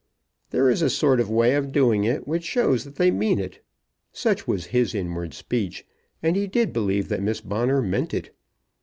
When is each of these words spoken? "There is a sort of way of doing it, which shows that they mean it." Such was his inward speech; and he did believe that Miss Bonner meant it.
"There 0.49 0.67
is 0.67 0.81
a 0.81 0.89
sort 0.89 1.19
of 1.19 1.29
way 1.29 1.53
of 1.53 1.71
doing 1.71 2.05
it, 2.05 2.27
which 2.27 2.43
shows 2.43 2.85
that 2.85 2.95
they 2.95 3.11
mean 3.11 3.37
it." 3.37 3.63
Such 4.11 4.47
was 4.47 4.65
his 4.73 4.95
inward 4.95 5.35
speech; 5.35 5.85
and 6.23 6.35
he 6.35 6.47
did 6.47 6.73
believe 6.73 7.07
that 7.09 7.21
Miss 7.21 7.39
Bonner 7.39 7.83
meant 7.83 8.11
it. 8.15 8.35